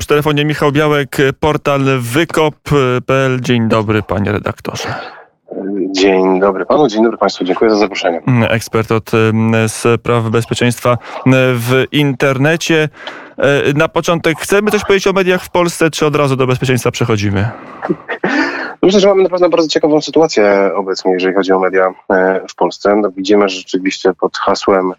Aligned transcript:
W 0.00 0.06
telefonie 0.06 0.44
Michał 0.44 0.72
Białek, 0.72 1.16
portal 1.40 1.80
wykop.pl. 1.98 3.40
Dzień 3.40 3.68
dobry, 3.68 4.02
panie 4.02 4.32
redaktorze. 4.32 4.94
Dzień 5.90 6.40
dobry 6.40 6.66
panu, 6.66 6.88
dzień 6.88 7.02
dobry 7.02 7.18
państwu, 7.18 7.44
dziękuję 7.44 7.70
za 7.70 7.76
zaproszenie. 7.76 8.22
Ekspert 8.48 8.92
od 8.92 9.10
spraw 9.68 10.24
bezpieczeństwa 10.24 10.98
w 11.54 11.84
internecie. 11.92 12.88
E, 13.38 13.72
na 13.72 13.88
początek 13.88 14.38
chcemy 14.38 14.70
coś 14.70 14.84
powiedzieć 14.84 15.06
o 15.06 15.12
mediach 15.12 15.44
w 15.44 15.50
Polsce, 15.50 15.90
czy 15.90 16.06
od 16.06 16.16
razu 16.16 16.36
do 16.36 16.46
bezpieczeństwa 16.46 16.90
przechodzimy? 16.90 17.48
Myślę, 18.84 19.00
że 19.00 19.08
mamy 19.08 19.22
na 19.22 19.28
pewno 19.28 19.48
bardzo 19.48 19.68
ciekawą 19.68 20.00
sytuację 20.00 20.70
obecnie, 20.74 21.12
jeżeli 21.12 21.34
chodzi 21.34 21.52
o 21.52 21.58
media 21.58 21.94
e, 22.10 22.40
w 22.48 22.54
Polsce. 22.54 22.96
No, 22.96 23.10
widzimy, 23.10 23.48
że 23.48 23.56
rzeczywiście 23.56 24.12
pod 24.20 24.36
hasłem 24.36 24.92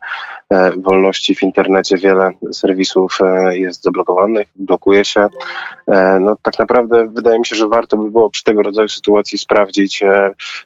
e, 0.50 0.71
wolności 0.71 1.36
w 1.36 1.43
internecie 1.43 1.97
wiele 1.97 2.32
serwisów 2.51 3.18
e, 3.21 3.57
jest 3.57 3.83
zablokowanych, 3.83 4.47
blokuje 4.55 5.05
się. 5.05 5.27
No, 6.19 6.36
tak 6.41 6.59
naprawdę 6.59 7.07
wydaje 7.07 7.39
mi 7.39 7.46
się, 7.46 7.55
że 7.55 7.68
warto 7.68 7.97
by 7.97 8.11
było 8.11 8.29
przy 8.29 8.43
tego 8.43 8.61
rodzaju 8.61 8.89
sytuacji 8.89 9.38
sprawdzić 9.38 10.04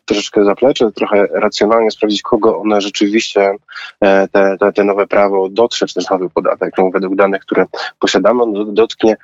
troszeczkę 0.06 0.46
zaplecze, 0.46 0.92
trochę 0.92 1.28
racjonalnie 1.32 1.92
sprawdzić, 1.92 2.22
kogo 2.22 2.60
one 2.60 2.82
rzeczywiście 2.82 3.52
te, 4.32 4.58
te, 4.60 4.74
te 4.76 4.84
nowe 4.84 5.08
prawo 5.08 5.50
dotrze, 5.50 5.88
czy 5.88 5.94
też 5.94 6.10
nowy 6.10 6.30
podatek. 6.30 6.74
No, 6.78 6.90
według 6.94 7.16
danych, 7.16 7.42
które 7.42 7.66
posiadamy, 8.00 8.44
on 8.44 8.74
dotknie 8.74 9.18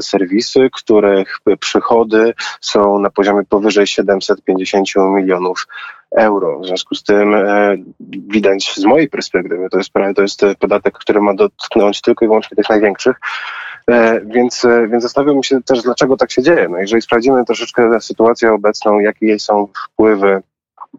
serwisy, 0.00 0.70
których 0.72 1.38
przychody 1.60 2.34
są 2.60 2.98
na 2.98 3.09
poziomie 3.10 3.42
powyżej 3.48 3.86
750 3.86 4.88
milionów 4.96 5.66
euro. 6.16 6.60
W 6.60 6.66
związku 6.66 6.94
z 6.94 7.02
tym 7.02 7.34
e, 7.34 7.76
widać 8.28 8.74
z 8.76 8.84
mojej 8.84 9.08
perspektywy, 9.08 9.68
to 9.70 9.78
jest, 9.78 9.90
to 10.16 10.22
jest 10.22 10.44
podatek, 10.58 10.94
który 10.94 11.20
ma 11.20 11.34
dotknąć 11.34 12.00
tylko 12.00 12.24
i 12.24 12.28
wyłącznie 12.28 12.56
tych 12.56 12.68
największych. 12.68 13.16
E, 13.90 14.20
więc, 14.20 14.64
e, 14.64 14.88
więc 14.88 15.02
zastanawiam 15.02 15.42
się 15.42 15.62
też, 15.62 15.82
dlaczego 15.82 16.16
tak 16.16 16.30
się 16.30 16.42
dzieje. 16.42 16.68
No 16.68 16.78
jeżeli 16.78 17.02
sprawdzimy 17.02 17.44
troszeczkę 17.44 18.00
sytuację 18.00 18.52
obecną, 18.52 19.00
jakie 19.00 19.38
są 19.38 19.68
wpływy 19.84 20.42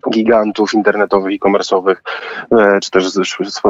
gigantów 0.10 0.74
internetowych 0.74 1.34
i 1.34 1.40
komersowych, 1.40 2.04
e, 2.52 2.80
czy 2.80 2.92
też 2.92 3.06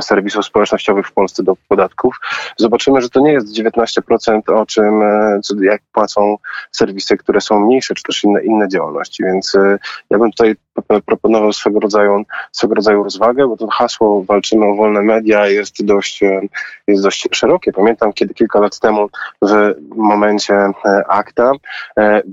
serwisów 0.02 0.46
społecznościowych 0.46 1.08
w 1.08 1.14
Polsce 1.14 1.44
do 1.44 1.54
podatków, 1.68 2.20
zobaczymy, 2.58 3.02
że 3.02 3.10
to 3.10 3.20
nie 3.20 3.32
jest 3.32 3.58
19%, 3.58 4.42
o 4.50 4.66
czym 4.66 5.02
e, 5.02 5.40
jak 5.62 5.82
płacą 5.94 6.38
serwisy, 6.72 7.18
które 7.18 7.42
są 7.42 7.60
mniejsze, 7.60 7.94
czy 7.94 8.04
też 8.04 8.24
inne, 8.24 8.44
inne 8.44 8.68
działalności. 8.68 9.24
Więc 9.24 9.56
e, 9.56 9.80
ja 10.10 10.18
bym 10.18 10.32
tutaj 10.32 10.56
proponował 11.06 11.54
swego 11.54 11.80
rodzaju, 11.80 12.24
swego 12.52 12.76
rodzaju 12.76 13.04
rozwagę, 13.04 13.48
bo 13.48 13.58
to 13.58 13.68
hasło 13.68 14.24
walczymy 14.24 14.66
o 14.66 14.76
wolne 14.76 15.02
media 15.02 15.48
jest 15.48 15.86
dość, 15.86 16.22
jest 16.88 17.04
dość 17.04 17.28
szerokie. 17.32 17.74
Pamiętam, 17.74 18.14
kiedy 18.14 18.34
kilka 18.34 18.60
lat 18.60 18.80
temu 18.80 19.10
w 19.42 19.74
momencie 19.96 20.54
akta 21.08 21.52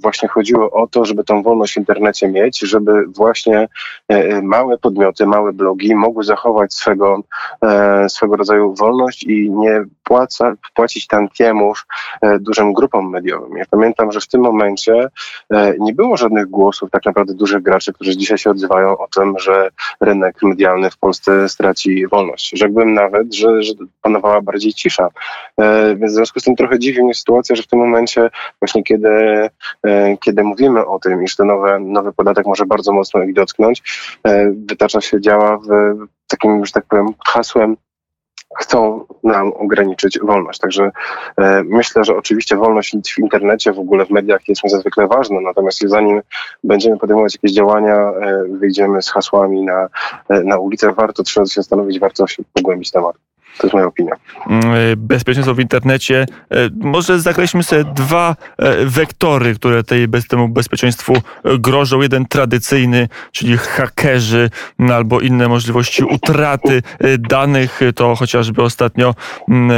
właśnie 0.02 0.28
chodziło 0.28 0.70
o 0.70 0.86
to, 0.86 1.04
żeby 1.04 1.24
tą 1.24 1.42
wolność 1.42 1.74
w 1.74 1.76
internecie 1.76 2.28
mieć, 2.28 2.58
żeby 2.58 3.06
właśnie 3.06 3.68
E, 4.08 4.42
małe 4.42 4.78
podmioty, 4.78 5.26
małe 5.26 5.52
blogi 5.52 5.94
mogły 5.94 6.24
zachować 6.24 6.74
swego, 6.74 7.20
e, 7.62 8.08
swego 8.08 8.36
rodzaju 8.36 8.74
wolność 8.74 9.22
i 9.22 9.50
nie 9.50 9.84
płaca, 10.04 10.54
płacić 10.74 11.06
tantiemów 11.06 11.86
e, 12.22 12.38
dużym 12.38 12.72
grupom 12.72 13.10
mediowym. 13.10 13.56
Ja 13.56 13.64
pamiętam, 13.70 14.12
że 14.12 14.20
w 14.20 14.28
tym 14.28 14.40
momencie 14.40 15.08
nie 15.78 15.92
było 15.94 16.16
żadnych 16.16 16.46
głosów 16.46 16.90
tak 16.90 17.04
naprawdę 17.04 17.34
dużych 17.34 17.62
graczy, 17.62 17.92
którzy 17.92 18.16
dzisiaj 18.16 18.37
się 18.38 18.50
odzywają 18.50 18.98
o 18.98 19.06
tym, 19.14 19.38
że 19.38 19.70
rynek 20.00 20.42
medialny 20.42 20.90
w 20.90 20.98
Polsce 20.98 21.48
straci 21.48 22.06
wolność. 22.06 22.50
Rzekłbym 22.54 22.94
nawet, 22.94 23.34
że, 23.34 23.62
że 23.62 23.72
panowała 24.02 24.40
bardziej 24.40 24.72
cisza. 24.72 25.08
Więc 25.96 26.12
w 26.12 26.14
związku 26.14 26.40
z 26.40 26.44
tym 26.44 26.56
trochę 26.56 26.78
dziwi 26.78 27.04
mnie 27.04 27.14
sytuacja, 27.14 27.56
że 27.56 27.62
w 27.62 27.66
tym 27.66 27.78
momencie 27.78 28.30
właśnie 28.60 28.82
kiedy, 28.82 29.10
kiedy 30.20 30.44
mówimy 30.44 30.86
o 30.86 30.98
tym, 30.98 31.24
iż 31.24 31.36
ten 31.36 31.46
nowy, 31.46 31.80
nowy 31.80 32.12
podatek 32.12 32.46
może 32.46 32.66
bardzo 32.66 32.92
mocno 32.92 33.22
ich 33.22 33.34
dotknąć, 33.34 33.82
E, 34.28 34.52
wytacza 34.68 35.00
się 35.00 35.20
działa 35.20 35.58
w 35.58 35.68
takim, 36.28 36.66
że 36.66 36.72
tak 36.72 36.84
powiem, 36.84 37.06
hasłem 37.26 37.76
chcą 38.56 39.04
nam 39.24 39.52
ograniczyć 39.52 40.18
wolność. 40.22 40.60
Także 40.60 40.90
e, 41.36 41.62
myślę, 41.64 42.04
że 42.04 42.16
oczywiście 42.16 42.56
wolność 42.56 43.14
w 43.14 43.18
internecie, 43.18 43.72
w 43.72 43.78
ogóle 43.78 44.06
w 44.06 44.10
mediach 44.10 44.48
jest 44.48 44.64
niezwykle 44.64 45.06
ważna, 45.06 45.40
natomiast 45.40 45.80
zanim 45.80 46.20
będziemy 46.64 46.98
podejmować 46.98 47.34
jakieś 47.34 47.52
działania, 47.52 47.96
e, 47.96 48.44
wyjdziemy 48.50 49.02
z 49.02 49.10
hasłami 49.10 49.62
na, 49.62 49.88
e, 50.28 50.40
na 50.44 50.58
ulicę, 50.58 50.92
warto 50.92 51.22
trzeba 51.22 51.46
się 51.46 51.60
zastanowić, 51.60 51.98
warto 51.98 52.26
się 52.26 52.42
pogłębić 52.52 52.90
temat. 52.90 53.16
To 53.58 53.66
jest 53.66 53.74
moja 53.74 53.86
opinia. 53.86 54.12
Mm, 54.46 54.64
e, 54.64 54.96
bezpieczeństwo 54.96 55.54
w 55.54 55.60
internecie. 55.60 56.26
E, 56.50 56.56
może 56.76 57.20
zakreślmy 57.20 57.62
sobie 57.62 57.84
dwa 57.84 58.36
e, 58.58 58.84
wektory, 58.84 59.54
które 59.54 59.84
tej, 59.84 60.08
temu 60.28 60.48
bezpieczeństwu 60.48 61.12
grożą. 61.58 62.00
Jeden 62.00 62.26
tradycyjny, 62.26 63.08
czyli 63.32 63.56
hakerzy 63.56 64.50
no, 64.78 64.94
albo 64.94 65.20
inne 65.20 65.48
możliwości 65.48 66.04
utraty 66.04 66.82
danych. 67.18 67.80
To 67.94 68.16
chociażby 68.16 68.62
ostatnio 68.62 69.14
mm, 69.48 69.70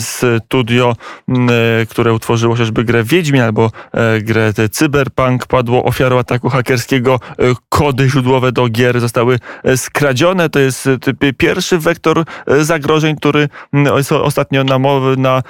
studio, 0.00 0.96
mm, 1.28 1.50
które 1.90 2.12
utworzyło 2.12 2.54
chociażby 2.54 2.84
grę 2.84 3.04
Wiedźmin 3.04 3.42
albo 3.42 3.70
grę 4.22 4.52
Cyberpunk 4.70 5.46
padło 5.46 5.84
ofiarą 5.84 6.18
ataku 6.18 6.48
hakerskiego. 6.48 7.20
Kody 7.68 8.08
źródłowe 8.08 8.52
do 8.52 8.68
gier 8.68 9.00
zostały 9.00 9.38
skradzione. 9.76 10.48
To 10.48 10.58
jest 10.58 10.88
pierwszy 11.38 11.78
wektor 11.78 12.24
zagrożeń 13.02 13.16
który 13.16 13.48
mm, 13.72 13.92
ostatnio 14.10 14.64
na, 14.64 14.78
mowy, 14.78 15.16
na, 15.16 15.36
e, 15.38 15.42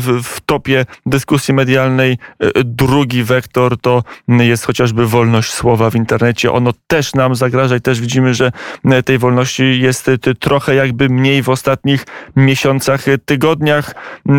w, 0.00 0.22
w 0.22 0.40
topie 0.40 0.86
dyskusji 1.06 1.54
medialnej. 1.54 2.18
E, 2.40 2.64
drugi 2.64 3.24
wektor 3.24 3.80
to 3.80 4.02
mm, 4.28 4.46
jest 4.46 4.66
chociażby 4.66 5.06
wolność 5.06 5.52
słowa 5.52 5.90
w 5.90 5.94
internecie. 5.94 6.52
Ono 6.52 6.72
też 6.86 7.14
nam 7.14 7.34
zagraża 7.34 7.76
i 7.76 7.80
też 7.80 8.00
widzimy, 8.00 8.34
że 8.34 8.52
mm, 8.84 9.02
tej 9.02 9.18
wolności 9.18 9.80
jest 9.80 10.10
trochę 10.40 10.74
jakby 10.74 11.08
mniej 11.08 11.42
w 11.42 11.48
ostatnich 11.48 12.06
miesiącach, 12.36 13.04
tygodniach. 13.26 13.94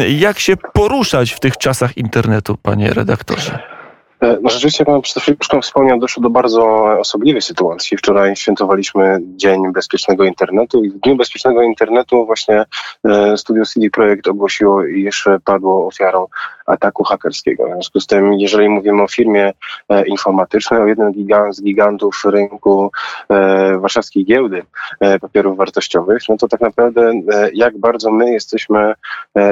Jak 0.09 0.40
się 0.40 0.58
poruszać 0.74 1.31
w 1.31 1.40
tych 1.40 1.58
czasach 1.58 1.97
internetu, 1.97 2.58
panie 2.58 2.94
redaktorze? 2.94 3.78
E, 4.22 4.38
no 4.41 4.50
rzeczywiście, 4.50 4.85
pan 4.85 5.02
przed 5.02 5.24
chwileczką 5.24 5.62
wspomniał, 5.62 6.00
doszło 6.00 6.24
do 6.24 6.30
bardzo 6.30 6.66
osobliwej 7.00 7.41
sytuacji. 7.41 7.97
Wczoraj 7.97 8.35
świętowaliśmy 8.35 9.19
Dzień 9.22 9.72
Bezpiecznego 9.74 10.24
Internetu 10.24 10.84
i 10.84 10.90
w 10.90 11.00
Dniu 11.00 11.16
Bezpiecznego 11.16 11.62
Internetu 11.62 12.25
właśnie 12.25 12.66
e, 13.03 13.38
Studio 13.38 13.66
CD 13.66 13.90
Projekt 13.90 14.28
ogłosiło, 14.28 14.85
iż 14.85 15.28
padło 15.46 15.88
ofiarą 15.88 16.28
ataku 16.69 17.03
hakerskiego. 17.03 17.66
W 17.66 17.72
związku 17.72 18.00
z 18.00 18.07
tym, 18.07 18.34
jeżeli 18.34 18.69
mówimy 18.69 19.03
o 19.03 19.07
firmie 19.07 19.53
e, 19.90 20.07
informatycznej, 20.07 20.81
o 20.81 20.88
jednym 20.88 21.13
z 21.52 21.63
gigantów 21.63 22.22
rynku 22.25 22.91
warszawskiej 23.80 24.25
giełdy 24.25 24.63
papierów 25.22 25.58
wartościowych, 25.58 26.22
no 26.29 26.38
to 26.38 26.47
tak 26.47 26.62
naprawdę 26.62 27.12
jak 27.53 27.78
bardzo 27.78 28.12
my 28.12 28.31
jesteśmy 28.31 28.94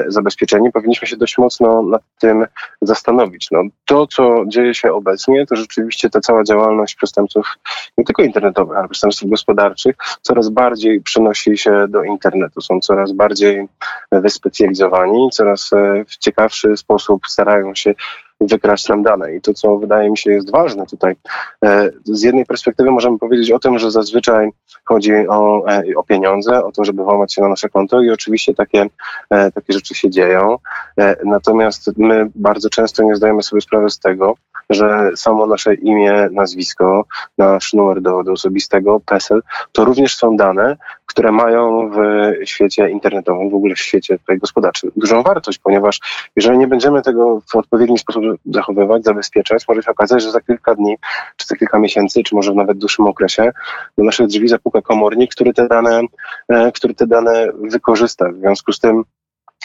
zabezpieczeni, 0.08 0.72
powinniśmy 0.72 1.08
się 1.08 1.18
dość 1.18 1.38
mocno 1.38 1.82
nad 1.82 2.02
tym 2.20 2.46
zastanowić. 2.82 3.48
No, 3.52 3.62
to, 3.86 4.08
co 4.08 4.44
dzieje 4.48 4.74
się 4.74 4.94
obecnie, 4.94 5.46
to 5.46 5.56
rzeczywiście 5.56 6.10
ta 6.10 6.20
cała 6.20 6.44
działalność 6.44 6.96
przestępców, 6.96 7.58
nie 7.98 8.06
tylko 8.06 8.24
internetowych, 8.24 8.78
ale 8.78 8.88
przestępców 8.88 9.30
gospodarczych, 9.30 9.96
coraz 10.22 10.50
bardziej 10.50 11.02
przenosi 11.02 11.58
się 11.58 11.86
do 11.90 12.04
internetu. 12.04 12.62
Są 12.62 12.80
coraz 12.80 13.12
bardziej 13.12 13.68
wyspecjalizowani, 14.12 15.30
coraz 15.32 15.74
e, 15.74 16.06
w 16.08 16.18
ciekawszy 16.18 16.78
sposób 16.78 17.07
starają 17.28 17.76
się 17.76 17.94
wykraść 18.42 18.90
nam 18.90 19.04
dane. 19.04 19.36
I 19.36 19.42
to, 19.42 19.54
co 19.54 19.78
wydaje 19.78 20.10
mi 20.10 20.18
się 20.18 20.32
jest 20.32 20.52
ważne 20.52 20.86
tutaj, 20.86 21.16
e, 21.66 21.90
z 22.04 22.22
jednej 22.24 22.46
perspektywy 22.46 22.92
możemy 22.92 23.20
powiedzieć 23.20 23.52
o 23.52 23.60
tym, 23.60 23.80
że 23.80 23.92
zazwyczaj 23.92 24.50
chodzi 24.86 25.14
o, 25.28 25.64
e, 25.70 25.84
o 25.96 26.04
pieniądze, 26.04 26.66
o 26.66 26.72
to, 26.72 26.86
żeby 26.86 27.04
włamać 27.04 27.34
się 27.34 27.42
na 27.42 27.50
nasze 27.50 27.70
konto 27.70 28.02
i 28.02 28.10
oczywiście 28.10 28.54
takie, 28.54 28.86
e, 29.30 29.52
takie 29.52 29.74
rzeczy 29.74 29.96
się 29.96 30.10
dzieją. 30.10 30.58
Natomiast 31.26 31.98
my 31.98 32.30
bardzo 32.36 32.70
często 32.70 33.04
nie 33.04 33.16
zdajemy 33.16 33.44
sobie 33.44 33.62
sprawy 33.62 33.90
z 33.90 34.00
tego, 34.00 34.36
że 34.70 35.12
samo 35.16 35.48
nasze 35.48 35.74
imię, 35.74 36.30
nazwisko, 36.32 37.06
nasz 37.38 37.74
numer 37.74 38.02
do, 38.02 38.18
osobistego, 38.18 39.00
PESEL, 39.06 39.42
to 39.72 39.86
również 39.86 40.16
są 40.16 40.38
dane, 40.38 40.78
które 41.06 41.32
mają 41.32 41.92
w 41.92 42.00
świecie 42.46 42.90
internetowym, 42.90 43.50
w 43.50 43.56
ogóle 43.56 43.76
w 43.76 43.80
świecie 43.80 44.20
tutaj 44.20 44.38
gospodarczym 44.38 44.92
dużą 44.96 45.24
wartość, 45.24 45.60
ponieważ 45.60 46.00
jeżeli 46.36 46.58
nie 46.58 46.68
będziemy 46.68 47.02
tego 47.02 47.42
w 47.52 47.56
odpowiedni 47.56 48.00
sposób 48.00 48.24
zachowywać, 48.46 49.04
zabezpieczać, 49.04 49.68
może 49.68 49.84
się 49.84 49.92
okazać, 49.92 50.24
że 50.24 50.32
za 50.32 50.42
kilka 50.42 50.76
dni, 50.76 50.96
czy 51.38 51.48
za 51.48 51.56
kilka 51.56 51.80
miesięcy, 51.80 52.24
czy 52.24 52.36
może 52.36 52.54
nawet 52.54 52.78
w 52.78 52.80
dłuższym 52.80 53.08
okresie 53.08 53.52
do 53.98 54.04
naszych 54.04 54.28
drzwi 54.28 54.48
zapuka 54.48 54.82
komornik, 54.82 55.32
który 55.32 55.54
te 55.54 55.68
dane, 55.68 56.02
e, 56.50 56.72
który 56.72 56.94
te 56.94 57.08
dane 57.08 57.48
wykorzysta. 57.62 58.30
W 58.30 58.36
związku 58.36 58.72
z 58.72 58.80
tym 58.80 59.04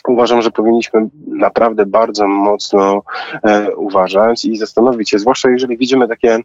uważam, 0.09 0.43
że 0.43 0.51
powinniśmy 0.51 1.09
naprawdę 1.27 1.87
bardzo 1.87 2.29
mocno 2.29 3.03
e, 3.43 3.77
uważać 3.77 4.45
i 4.45 4.57
zastanowić 4.57 5.11
się, 5.11 5.19
zwłaszcza 5.19 5.51
jeżeli 5.51 5.77
widzimy 5.77 6.09
takie 6.09 6.39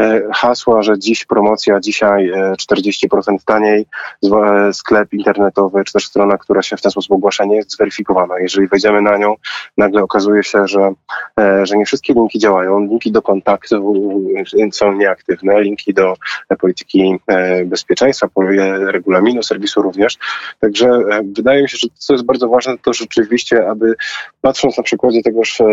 e, 0.00 0.22
hasła, 0.34 0.82
że 0.82 0.98
dziś 0.98 1.24
promocja, 1.24 1.80
dzisiaj 1.80 2.28
e, 2.28 2.54
40% 2.72 3.36
taniej, 3.44 3.86
e, 4.24 4.72
sklep 4.72 5.12
internetowy, 5.12 5.84
czy 5.84 5.92
też 5.92 6.06
strona, 6.06 6.38
która 6.38 6.62
się 6.62 6.76
w 6.76 6.82
ten 6.82 6.90
sposób 6.90 7.12
ogłasza, 7.12 7.44
nie 7.44 7.56
jest 7.56 7.72
zweryfikowana. 7.72 8.38
Jeżeli 8.38 8.68
wejdziemy 8.68 9.02
na 9.02 9.16
nią, 9.16 9.34
nagle 9.78 10.02
okazuje 10.02 10.44
się, 10.44 10.66
że, 10.66 10.92
e, 11.40 11.66
że 11.66 11.76
nie 11.76 11.86
wszystkie 11.86 12.14
linki 12.14 12.38
działają. 12.38 12.80
Linki 12.80 13.12
do 13.12 13.22
kontaktu 13.22 13.94
są 14.72 14.92
nieaktywne, 14.92 15.60
linki 15.60 15.94
do 15.94 16.14
polityki 16.58 17.18
e, 17.26 17.64
bezpieczeństwa, 17.64 18.28
regulaminu 18.86 19.42
serwisu 19.42 19.82
również. 19.82 20.18
Także 20.60 21.00
wydaje 21.24 21.62
mi 21.62 21.68
się, 21.68 21.76
że 21.76 21.88
to, 22.06 22.12
jest 22.12 22.24
bardzo 22.24 22.48
ważne, 22.48 22.78
to 22.78 22.92
rzeczywiście, 22.96 23.68
aby 23.68 23.94
patrząc 24.40 24.76
na 24.76 24.82
przykładzie 24.82 25.22
tegoż 25.22 25.60
e, 25.60 25.66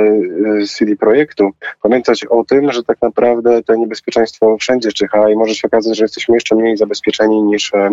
CD 0.67 0.95
Projektu, 0.95 1.49
pamiętać 1.81 2.25
o 2.25 2.43
tym, 2.43 2.71
że 2.71 2.83
tak 2.83 2.97
naprawdę 3.01 3.63
to 3.63 3.75
niebezpieczeństwo 3.75 4.57
wszędzie 4.59 4.91
czyha 4.91 5.29
i 5.29 5.35
może 5.35 5.55
się 5.55 5.67
okazać, 5.67 5.97
że 5.97 6.03
jesteśmy 6.03 6.35
jeszcze 6.35 6.55
mniej 6.55 6.77
zabezpieczeni 6.77 7.43
niż, 7.43 7.73
e, 7.73 7.89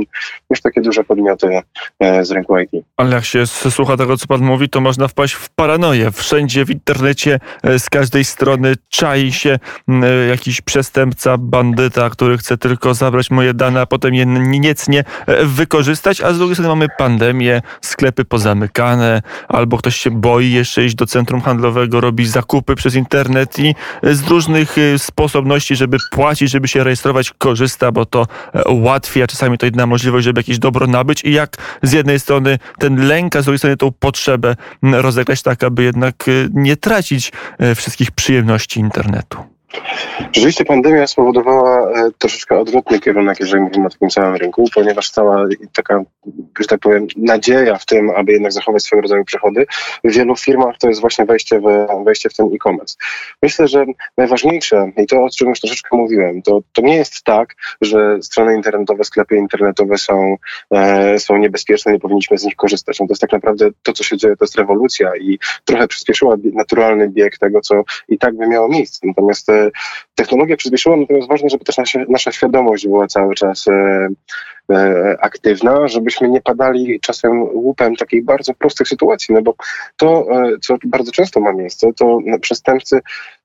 niż 0.51 0.61
takie 0.61 0.81
duże 0.81 1.05
podmioty 1.05 1.61
e, 2.01 2.25
z 2.25 2.31
rynku 2.31 2.59
IT. 2.59 2.71
Ale 2.97 3.15
jak 3.15 3.25
się 3.25 3.47
słucha 3.47 3.97
tego, 3.97 4.17
co 4.17 4.27
pan 4.27 4.41
mówi, 4.41 4.69
to 4.69 4.81
można 4.81 5.09
wpaść 5.09 5.35
w 5.35 5.51
paranoję. 5.51 6.11
Wszędzie 6.11 6.65
w 6.65 6.71
internecie, 6.71 7.41
z 7.79 7.91
każdej 7.91 8.25
strony 8.25 8.75
czai 8.89 9.33
się 9.33 9.59
jakiś 10.29 10.61
przestępca, 10.61 11.37
bandyta, 11.39 12.11
który 12.11 12.39
chce 12.39 12.57
tylko 12.57 12.95
zabrać 12.95 13.31
moje 13.31 13.55
dane, 13.55 13.81
a 13.81 13.87
potem 13.87 14.15
je 14.15 14.27
niecnie 14.27 15.05
wykorzystać, 15.45 16.21
a 16.21 16.33
z 16.33 16.39
drugiej 16.39 16.55
strony 16.55 16.69
mamy 16.69 16.87
pandemię, 16.99 17.63
sklepy 17.81 18.25
pozamykane, 18.25 19.20
albo 19.49 19.79
ktoś 19.79 19.97
się 19.97 20.11
boi 20.11 20.51
jeszcze 20.51 20.85
iść 20.85 20.95
do 20.95 21.07
centrum 21.07 21.41
handlowego, 21.41 22.01
robić 22.01 22.31
zakupy 22.31 22.75
przez 22.75 22.95
internet 22.95 23.59
i 23.59 23.75
z 24.03 24.29
różnych 24.29 24.79
y, 24.79 24.99
sposobności, 24.99 25.77
żeby 25.77 25.97
płacić, 26.11 26.51
żeby 26.51 26.69
się 26.69 26.85
rejestrować, 26.85 27.31
korzysta, 27.39 27.93
bo 27.93 28.07
to 28.07 28.27
e, 28.55 28.63
łatwiej, 28.69 29.23
a 29.23 29.27
czasami 29.27 29.59
to 29.59 29.67
jedna 29.67 29.87
możliwość, 29.87 30.25
żeby 30.25 30.41
jakieś 30.41 30.59
dobro 30.59 30.87
nabyć 30.87 31.25
i 31.25 31.33
jak 31.33 31.57
z 31.83 31.93
jednej 31.93 32.21
strony 32.21 32.59
ten 32.79 33.09
lęk, 33.09 33.37
a 33.37 33.43
z 33.43 33.45
drugiej 33.45 33.59
strony 33.59 33.77
tą 33.77 33.93
potrzebę 33.93 34.57
rozegrać 34.83 35.43
tak, 35.43 35.65
aby 35.65 35.83
jednak 35.83 36.25
nie 36.53 36.77
tracić 36.77 37.33
e, 37.59 37.75
wszystkich 37.75 38.11
przyjemności 38.11 38.81
internetu. 38.81 39.60
Rzeczywiście 40.33 40.65
pandemia 40.65 41.07
spowodowała 41.07 41.91
e, 41.91 42.11
troszeczkę 42.19 42.59
odwrotny 42.59 43.01
kierunek, 43.01 43.41
jeżeli 43.41 43.63
mówimy 43.63 43.87
o 43.87 43.91
takim 43.91 44.11
samym 44.11 44.37
rynku, 44.37 44.65
ponieważ 44.75 45.11
cała 45.11 45.47
taka, 45.73 46.03
że 46.61 46.67
tak 46.67 46.81
powiem, 46.81 47.07
nadzieja 47.17 47.77
w 47.77 47.87
tym, 47.87 48.11
aby 48.11 48.33
jednak 48.33 48.53
zachować 48.53 48.83
swego 48.83 49.03
rodzaju 49.03 49.25
przychody, 49.25 49.67
w 50.05 50.13
wielu 50.13 50.37
firmach 50.37 50.79
to 50.79 50.89
jest 50.89 51.01
właśnie 51.01 51.25
wejście 51.25 51.61
w, 51.61 52.05
wejście 52.05 52.31
w 52.31 52.35
ten 52.35 52.47
e-commerce. 52.47 52.97
Myślę, 53.43 53.69
że 53.69 53.85
najważniejsze, 54.17 54.91
i 54.97 55.07
to 55.07 55.25
o 55.25 55.29
czym 55.31 55.49
już 55.49 55.61
troszeczkę 55.61 55.97
mówiłem, 55.97 56.43
to, 56.43 56.61
to 56.73 56.83
nie 56.83 56.97
jest 56.97 57.23
tak, 57.25 57.55
że 57.81 58.23
strony 58.23 58.57
internetowe, 58.57 59.05
sklepy 59.05 59.37
internetowe 59.37 59.99
są, 59.99 60.37
e, 60.75 61.19
są 61.19 61.37
niebezpieczne, 61.37 61.93
nie 61.93 62.01
powinniśmy 62.01 62.39
z 62.39 62.45
nich 62.45 62.57
korzystać. 62.57 63.01
No 63.01 63.07
to 63.07 63.13
jest 63.13 63.21
tak 63.21 63.33
naprawdę 63.33 63.71
to, 63.83 63.93
co 63.93 64.05
się 64.05 64.17
dzieje, 64.17 64.37
to 64.37 64.45
jest 64.45 64.59
rewolucja 64.59 65.17
i 65.17 65.39
trochę 65.65 65.89
przyspieszyła 65.89 66.37
naturalny 66.53 67.09
bieg 67.09 67.39
tego, 67.39 67.61
co 67.61 67.83
i 68.09 68.19
tak 68.19 68.37
by 68.37 68.49
miało 68.49 68.69
miejsce. 68.69 69.07
Natomiast 69.07 69.49
e, 69.49 69.60
technologia 70.15 70.57
przyspieszyła, 70.57 70.97
natomiast 70.97 71.29
ważne, 71.29 71.49
żeby 71.49 71.65
też 71.65 71.77
nasza, 71.79 71.99
nasza 72.09 72.33
świadomość 72.33 72.87
była 72.87 73.07
cały 73.07 73.35
czas 73.35 73.69
e, 73.69 74.09
E, 74.71 75.17
aktywna, 75.21 75.89
żebyśmy 75.89 76.29
nie 76.29 76.41
padali 76.41 77.01
czasem 77.01 77.43
łupem 77.43 77.97
takich 77.97 78.25
bardzo 78.25 78.55
prostych 78.55 78.89
sytuacji, 78.89 79.35
no 79.35 79.43
bo 79.43 79.55
to, 79.97 80.27
e, 80.31 80.59
co 80.63 80.77
bardzo 80.85 81.13
często 81.13 81.41
ma 81.41 81.53
miejsce, 81.53 81.93
to 81.93 82.19
przestępcy 82.41 83.01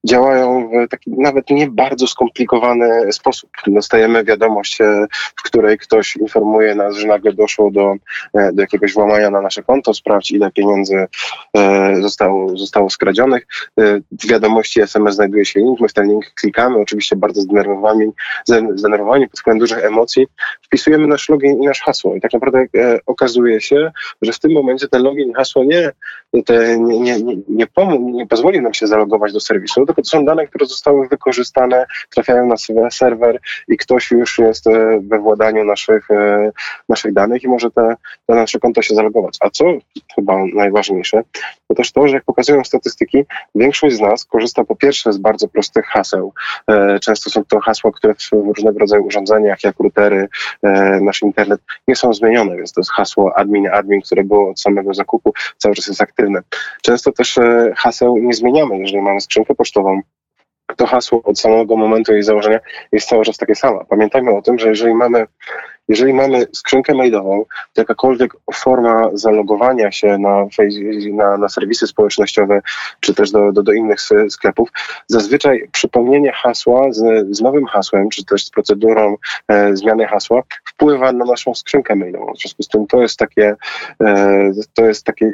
działają 0.07 0.69
w 0.69 0.89
taki 0.89 1.11
nawet 1.17 1.49
nie 1.49 1.67
bardzo 1.67 2.07
skomplikowany 2.07 3.13
sposób. 3.13 3.49
Dostajemy 3.67 4.23
wiadomość, 4.23 4.77
w 5.35 5.43
której 5.43 5.77
ktoś 5.77 6.15
informuje 6.15 6.75
nas, 6.75 6.95
że 6.95 7.07
nagle 7.07 7.33
doszło 7.33 7.71
do, 7.71 7.93
do 8.53 8.61
jakiegoś 8.61 8.93
włamania 8.93 9.29
na 9.29 9.41
nasze 9.41 9.63
konto, 9.63 9.93
sprawdź 9.93 10.31
ile 10.31 10.51
pieniędzy 10.51 11.07
zostało, 12.01 12.57
zostało 12.57 12.89
skradzionych. 12.89 13.47
W 14.11 14.27
wiadomości 14.29 14.81
SMS 14.81 15.15
znajduje 15.15 15.45
się 15.45 15.59
link, 15.59 15.79
my 15.79 15.87
w 15.87 15.93
ten 15.93 16.04
link 16.07 16.25
klikamy, 16.41 16.79
oczywiście 16.79 17.15
bardzo 17.15 17.41
zdenerwowani, 17.41 18.11
zdenerwowani 18.75 19.29
pod 19.29 19.39
wpływem 19.39 19.59
dużych 19.59 19.85
emocji, 19.85 20.27
wpisujemy 20.61 21.07
nasz 21.07 21.29
login 21.29 21.63
i 21.63 21.65
nasz 21.65 21.81
hasło. 21.81 22.15
I 22.15 22.21
tak 22.21 22.33
naprawdę 22.33 22.65
e, 22.77 22.99
okazuje 23.05 23.61
się, 23.61 23.91
że 24.21 24.31
w 24.31 24.39
tym 24.39 24.51
momencie 24.51 24.87
ten 24.87 25.03
login 25.03 25.29
i 25.29 25.33
hasło 25.33 25.63
nie, 25.63 25.91
te, 26.45 26.79
nie, 26.79 26.99
nie, 26.99 27.23
nie, 27.23 27.35
nie, 27.47 27.67
nie 27.99 28.27
pozwoli 28.27 28.61
nam 28.61 28.73
się 28.73 28.87
zalogować 28.87 29.33
do 29.33 29.39
serwisu, 29.39 29.85
tylko 29.85 30.01
to 30.01 30.09
są 30.09 30.25
dane, 30.25 30.47
które 30.47 30.65
zostały 30.65 31.07
wykorzystane, 31.07 31.85
trafiają 32.09 32.45
na 32.45 32.55
serwer 32.91 33.39
i 33.67 33.77
ktoś 33.77 34.11
już 34.11 34.39
jest 34.39 34.67
e, 34.67 34.99
we 35.03 35.19
władaniu 35.19 35.63
naszych, 35.63 36.11
e, 36.11 36.51
naszych 36.89 37.13
danych 37.13 37.43
i 37.43 37.47
może 37.47 37.71
te, 37.71 37.95
te 38.25 38.35
nasze 38.35 38.59
konto 38.59 38.81
się 38.81 38.95
zalogować. 38.95 39.37
A 39.39 39.49
co 39.49 39.65
chyba 40.15 40.37
najważniejsze, 40.53 41.21
to 41.67 41.75
też 41.75 41.91
to, 41.91 42.07
że 42.07 42.15
jak 42.15 42.23
pokazują 42.23 42.63
statystyki, 42.63 43.25
większość 43.55 43.95
z 43.95 43.99
nas 43.99 44.25
korzysta 44.25 44.63
po 44.63 44.75
pierwsze 44.75 45.13
z 45.13 45.17
bardzo 45.17 45.47
prostych 45.47 45.85
haseł. 45.95 46.33
E, 46.67 46.99
często 46.99 47.29
są 47.29 47.45
to 47.45 47.59
hasła, 47.59 47.91
które 47.91 48.13
w 48.13 48.31
różnego 48.31 48.79
rodzaju 48.79 49.05
urządzeniach, 49.05 49.63
jak 49.63 49.79
routery, 49.79 50.27
nasz 51.01 51.21
internet 51.21 51.61
nie 51.87 51.95
są 51.95 52.13
zmienione, 52.13 52.57
więc 52.57 52.73
to 52.73 52.81
jest 52.81 52.91
hasło 52.91 53.37
admin, 53.37 53.67
admin, 53.67 54.01
które 54.01 54.23
było 54.23 54.49
od 54.49 54.59
samego 54.59 54.93
zakupu, 54.93 55.33
cały 55.57 55.75
czas 55.75 55.87
jest 55.87 56.01
aktywne. 56.01 56.41
Często 56.81 57.11
też 57.11 57.37
e, 57.37 57.73
haseł 57.77 58.17
nie 58.17 58.33
zmieniamy, 58.33 58.77
jeżeli 58.77 59.01
mamy 59.01 59.21
skrzynkę 59.21 59.55
pocztową, 59.55 60.01
to 60.77 60.85
hasło 60.85 61.21
od 61.23 61.39
samego 61.39 61.77
momentu 61.77 62.13
jej 62.13 62.23
założenia 62.23 62.59
jest 62.91 63.09
cały 63.09 63.25
czas 63.25 63.37
takie 63.37 63.55
samo. 63.55 63.85
Pamiętajmy 63.85 64.31
o 64.31 64.41
tym, 64.41 64.59
że 64.59 64.67
jeżeli 64.67 64.93
mamy 64.93 65.27
jeżeli 65.87 66.13
mamy 66.13 66.47
skrzynkę 66.53 66.93
mailową, 66.93 67.45
to 67.73 67.81
jakakolwiek 67.81 68.33
forma 68.53 69.09
zalogowania 69.13 69.91
się 69.91 70.17
na, 70.17 70.47
na, 71.13 71.37
na 71.37 71.49
serwisy 71.49 71.87
społecznościowe, 71.87 72.61
czy 72.99 73.13
też 73.13 73.31
do, 73.31 73.51
do, 73.51 73.63
do 73.63 73.73
innych 73.73 73.97
sklepów, 74.29 74.69
zazwyczaj 75.07 75.69
przypomnienie 75.71 76.31
hasła 76.31 76.91
z, 76.91 77.27
z 77.35 77.41
nowym 77.41 77.65
hasłem, 77.65 78.09
czy 78.09 78.25
też 78.25 78.45
z 78.45 78.49
procedurą 78.49 79.15
e, 79.47 79.75
zmiany 79.75 80.07
hasła 80.07 80.41
wpływa 80.65 81.11
na 81.11 81.25
naszą 81.25 81.55
skrzynkę 81.55 81.95
mailową. 81.95 82.33
W 82.33 82.41
związku 82.41 82.63
z 82.63 82.67
tym 82.67 82.87
to 82.87 83.01
jest 83.01 83.17
takie, 83.17 83.55
e, 84.01 84.51
to 84.73 84.85
jest 84.85 85.03
takie 85.03 85.33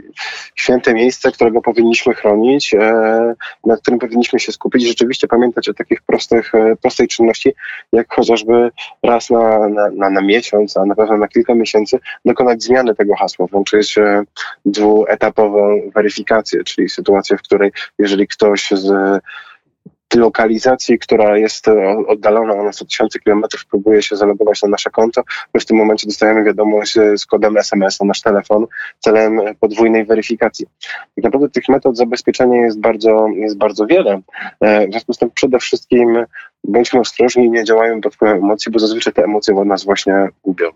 święte 0.56 0.94
miejsce, 0.94 1.32
którego 1.32 1.62
powinniśmy 1.62 2.14
chronić, 2.14 2.74
e, 2.74 3.34
na 3.66 3.78
którym 3.78 4.00
powinniśmy 4.00 4.40
się 4.40 4.52
skupić 4.52 4.88
rzeczywiście 4.88 5.28
pamiętać 5.28 5.70
o 5.70 5.74
takich 5.74 6.02
prostych, 6.02 6.56
e, 6.56 6.76
prostej 6.82 7.08
czynności, 7.08 7.54
jak 7.94 8.14
chociażby 8.14 8.72
raz 9.04 9.30
na, 9.30 9.68
na, 9.70 9.90
na, 9.90 10.10
na 10.10 10.22
miesiąc, 10.22 10.41
miesiąc, 10.42 10.78
a 10.78 10.86
na 10.86 10.96
pewno 10.96 11.18
na 11.18 11.28
kilka 11.28 11.56
miesięcy 11.56 12.00
dokonać 12.26 12.64
zmiany 12.64 12.96
tego 12.96 13.16
hasła, 13.16 13.48
włączyć 13.48 13.96
dwuetapową 14.66 15.82
weryfikację, 15.96 16.64
czyli 16.64 16.90
sytuację, 16.90 17.38
w 17.38 17.42
której 17.42 17.72
jeżeli 18.00 18.28
ktoś 18.28 18.70
z 18.72 19.22
lokalizacji, 20.16 21.00
która 21.00 21.38
jest 21.38 21.66
oddalona 22.08 22.54
o 22.54 22.64
nas 22.64 22.82
o 22.82 22.86
tysiące 22.86 23.20
kilometrów, 23.20 23.66
próbuje 23.66 24.02
się 24.02 24.16
zalogować 24.16 24.62
na 24.62 24.70
nasze 24.70 24.90
konto. 24.90 25.22
My 25.54 25.60
w 25.60 25.66
tym 25.66 25.78
momencie 25.78 26.08
dostajemy 26.08 26.44
wiadomość 26.44 26.94
z 26.94 27.26
kodem 27.26 27.58
SMS 27.58 28.00
na 28.00 28.06
nasz 28.06 28.22
telefon 28.22 28.66
celem 29.00 29.42
podwójnej 29.60 30.06
weryfikacji. 30.06 30.66
Tak 31.16 31.24
naprawdę 31.24 31.50
tych 31.50 31.70
metod 31.70 31.98
zabezpieczenia 31.98 32.62
jest 32.62 32.80
bardzo, 32.80 33.28
jest 33.36 33.58
bardzo 33.58 33.86
wiele. 33.86 34.22
E, 34.60 34.88
w 34.88 34.92
związku 34.92 35.14
z 35.14 35.18
tym 35.18 35.32
przede 35.32 35.60
wszystkim 35.60 36.26
bądźmy 36.64 37.00
ostrożni 37.00 37.50
nie 37.50 37.64
działajmy 37.64 38.02
pod 38.02 38.16
wpływem 38.16 38.38
emocji, 38.38 38.72
bo 38.72 38.80
zazwyczaj 38.80 39.14
te 39.14 39.24
emocje 39.24 39.66
nas 39.66 39.86
właśnie 39.86 40.30
gubią. 40.44 40.72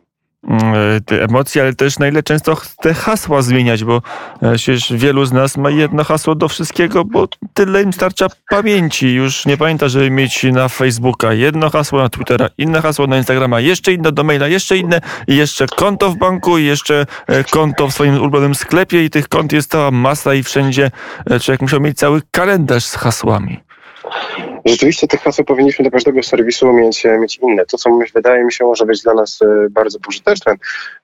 Mm, 0.48 1.04
te 1.06 1.24
emocje, 1.24 1.62
ale 1.62 1.74
też 1.74 2.00
na 2.00 2.08
ile 2.08 2.24
często 2.24 2.58
te 2.82 2.94
hasła 2.94 3.42
zmieniać, 3.42 3.84
bo 3.84 4.02
e, 4.42 4.56
przecież 4.56 4.94
wielu 4.94 5.26
z 5.26 5.34
nas 5.34 5.58
ma 5.58 5.70
jedno 5.70 6.04
hasło 6.04 6.36
do 6.36 6.48
wszystkiego, 6.48 7.06
bo 7.06 7.28
tyle 7.54 7.84
im 7.84 7.94
starcza 7.94 8.28
pamięci. 8.50 9.14
Już 9.14 9.46
nie 9.46 9.58
pamięta, 9.58 9.88
żeby 9.88 10.12
mieć 10.12 10.44
na 10.44 10.70
Facebooka 10.70 11.34
jedno 11.34 11.70
hasło, 11.70 12.00
na 12.00 12.10
Twittera 12.10 12.50
inne 12.58 12.82
hasło, 12.82 13.08
na 13.08 13.18
Instagrama 13.18 13.60
jeszcze 13.60 13.94
inne, 13.94 14.12
do 14.12 14.24
maila 14.24 14.48
jeszcze 14.48 14.78
inne 14.78 15.02
i 15.28 15.36
jeszcze 15.36 15.66
konto 15.68 16.10
w 16.10 16.18
banku 16.18 16.58
i 16.58 16.66
jeszcze 16.66 17.06
e, 17.28 17.44
konto 17.44 17.88
w 17.88 17.94
swoim 17.94 18.16
ulubionym 18.16 18.56
sklepie 18.56 19.04
i 19.04 19.10
tych 19.10 19.28
kont 19.28 19.54
jest 19.54 19.72
cała 19.72 19.92
masa 19.92 20.34
i 20.34 20.44
wszędzie 20.44 20.92
e, 21.30 21.40
człowiek 21.40 21.62
musiał 21.62 21.82
mieć 21.82 21.98
cały 21.98 22.22
kalendarz 22.32 22.86
z 22.86 22.96
hasłami. 22.96 23.65
Rzeczywiście 24.66 25.08
tych 25.08 25.22
haseł 25.22 25.46
powinniśmy 25.46 25.86
do 25.86 25.92
każdego 25.92 26.24
serwisu 26.24 26.74
mieć, 26.74 27.06
e, 27.06 27.18
mieć 27.18 27.38
inne. 27.38 27.66
To, 27.66 27.78
co 27.78 28.00
wydaje 28.14 28.46
mi 28.46 28.54
się 28.54 28.66
może 28.66 28.86
być 28.86 29.02
dla 29.02 29.14
nas 29.14 29.42
e, 29.42 29.70
bardzo 29.70 30.00
pożyteczne, 30.00 30.56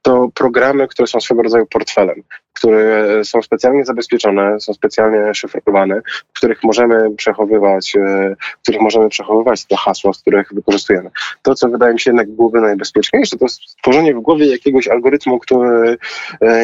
to 0.01 0.29
programy, 0.33 0.87
które 0.87 1.07
są 1.07 1.21
swego 1.21 1.43
rodzaju 1.43 1.65
portfelem. 1.65 2.23
które 2.53 3.25
są 3.25 3.41
specjalnie 3.41 3.85
zabezpieczone, 3.85 4.59
są 4.59 4.73
specjalnie 4.73 5.33
szyfrowane, 5.33 6.01
w 6.33 6.37
których 6.37 6.63
możemy 6.63 7.15
przechowywać, 7.15 7.93
w 8.59 8.61
których 8.61 8.81
możemy 8.81 9.09
przechowywać 9.09 9.65
te 9.65 9.75
hasła, 9.75 10.13
z 10.13 10.21
których 10.21 10.53
wykorzystujemy. 10.53 11.09
To, 11.41 11.55
co 11.55 11.69
wydaje 11.69 11.93
mi 11.93 11.99
się 11.99 12.11
jednak 12.11 12.29
byłoby 12.29 12.61
najbezpieczniejsze, 12.61 13.37
to 13.37 13.47
stworzenie 13.47 14.15
w 14.15 14.19
głowie 14.19 14.45
jakiegoś 14.45 14.87
algorytmu, 14.87 15.39
który 15.39 15.97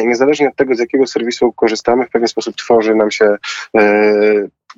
niezależnie 0.04 0.48
od 0.48 0.56
tego, 0.56 0.74
z 0.74 0.78
jakiego 0.78 1.06
serwisu 1.06 1.52
korzystamy, 1.52 2.06
w 2.06 2.10
pewien 2.10 2.28
sposób 2.28 2.56
tworzy 2.56 2.94
nam 2.94 3.10
się 3.10 3.36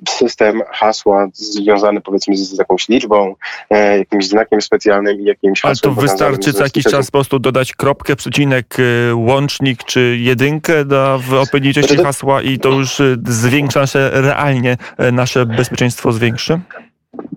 system 0.09 0.61
hasła 0.71 1.27
związany 1.33 2.01
powiedzmy 2.01 2.37
z, 2.37 2.39
z 2.39 2.57
jakąś 2.57 2.89
liczbą, 2.89 3.35
e, 3.69 3.97
jakimś 3.97 4.27
znakiem 4.27 4.61
specjalnym 4.61 5.21
i 5.21 5.23
jakimś 5.23 5.61
hasłem. 5.61 5.91
Ale 5.91 5.95
to 5.95 6.01
wystarczy 6.01 6.53
co 6.53 6.63
jakiś 6.63 6.83
czas 6.83 7.05
po 7.05 7.11
prostu 7.11 7.39
dodać 7.39 7.73
kropkę, 7.75 8.15
przecinek, 8.15 8.79
y, 8.79 9.15
łącznik 9.15 9.83
czy 9.83 10.17
jedynkę 10.19 10.85
do, 10.85 11.19
w 11.19 11.33
odpowiedniej 11.33 11.73
części 11.73 11.97
hasła 11.97 12.41
i 12.41 12.59
to 12.59 12.69
już 12.69 12.99
y, 12.99 13.17
zwiększa 13.27 13.79
nasze, 13.79 14.09
realnie 14.13 14.77
e, 14.97 15.11
nasze 15.11 15.45
bezpieczeństwo 15.45 16.11
zwiększy? 16.11 16.59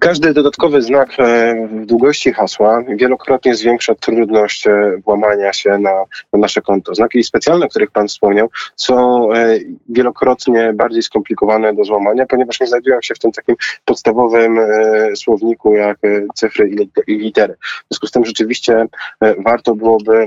Każdy 0.05 0.35
dodatkowy 0.35 0.83
znak 0.83 1.09
e, 1.19 1.55
w 1.67 1.87
długości 1.87 2.33
hasła 2.33 2.83
wielokrotnie 2.97 3.55
zwiększa 3.55 3.95
trudność 3.95 4.67
e, 4.67 4.97
włamania 5.05 5.53
się 5.53 5.79
na, 5.79 6.05
na 6.33 6.39
nasze 6.39 6.63
konto. 6.63 6.95
Znaki 6.95 7.25
specjalne, 7.25 7.67
o 7.67 7.69
których 7.69 7.91
Pan 7.91 8.09
wspomniał, 8.09 8.51
są 8.77 9.33
e, 9.33 9.59
wielokrotnie 9.89 10.73
bardziej 10.75 11.03
skomplikowane 11.03 11.75
do 11.75 11.85
złamania, 11.85 12.27
ponieważ 12.27 12.61
nie 12.61 12.67
znajdują 12.67 12.99
się 13.03 13.15
w 13.15 13.19
tym 13.19 13.33
takim 13.33 13.57
podstawowym 13.85 14.59
słowniku 15.15 15.75
jak 15.75 15.99
cyfry 16.35 16.71
i 17.07 17.15
litery. 17.19 17.55
W 17.55 17.87
związku 17.91 18.07
z 18.07 18.11
tym 18.11 18.25
rzeczywiście 18.25 18.87
warto 19.39 19.75
byłoby, 19.75 20.27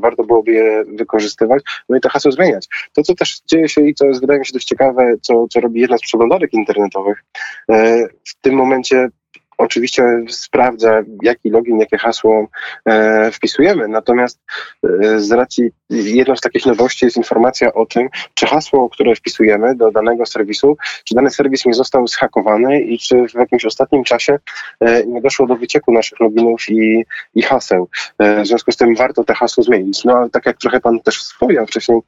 warto 0.00 0.24
byłoby 0.24 0.52
je 0.52 0.84
wykorzystywać, 0.84 1.62
no 1.88 1.96
i 1.96 2.00
to 2.00 2.08
hasło 2.08 2.32
zmieniać. 2.32 2.68
To, 2.92 3.02
co 3.02 3.14
też 3.14 3.40
dzieje 3.46 3.68
się 3.68 3.80
i 3.80 3.94
co 3.94 4.06
jest, 4.06 4.20
wydaje 4.20 4.38
mi 4.38 4.46
się 4.46 4.52
dość 4.52 4.66
ciekawe, 4.66 5.14
co, 5.22 5.46
co 5.48 5.60
robi 5.60 5.80
jedna 5.80 5.98
z 5.98 6.02
przeglądarek 6.02 6.52
internetowych, 6.52 7.24
w 8.24 8.34
tym 8.40 8.54
momencie 8.54 9.08
oczywiście 9.58 10.02
sprawdza, 10.28 11.02
jaki 11.22 11.50
login, 11.50 11.78
jakie 11.78 11.98
hasło 11.98 12.48
e, 12.84 13.30
wpisujemy. 13.30 13.88
Natomiast 13.88 14.40
e, 15.02 15.20
z 15.20 15.32
racji 15.32 15.70
jedną 15.90 16.36
z 16.36 16.40
takich 16.40 16.66
nowości 16.66 17.04
jest 17.04 17.16
informacja 17.16 17.74
o 17.74 17.86
tym, 17.86 18.08
czy 18.34 18.46
hasło, 18.46 18.90
które 18.90 19.14
wpisujemy 19.14 19.76
do 19.76 19.90
danego 19.90 20.26
serwisu, 20.26 20.76
czy 21.04 21.14
dany 21.14 21.30
serwis 21.30 21.66
nie 21.66 21.74
został 21.74 22.06
zhakowany 22.06 22.80
i 22.80 22.98
czy 22.98 23.28
w 23.28 23.34
jakimś 23.34 23.64
ostatnim 23.64 24.04
czasie 24.04 24.38
e, 24.80 25.06
nie 25.06 25.20
doszło 25.20 25.46
do 25.46 25.56
wycieku 25.56 25.92
naszych 25.92 26.20
loginów 26.20 26.68
i, 26.68 27.04
i 27.34 27.42
haseł. 27.42 27.88
E, 28.18 28.42
w 28.42 28.46
związku 28.46 28.72
z 28.72 28.76
tym 28.76 28.94
warto 28.94 29.24
te 29.24 29.34
hasło 29.34 29.64
zmienić. 29.64 30.04
No 30.04 30.12
ale 30.12 30.30
tak 30.30 30.46
jak 30.46 30.58
trochę 30.58 30.80
Pan 30.80 31.00
też 31.00 31.18
wspomniał 31.18 31.66
wcześniej, 31.66 32.00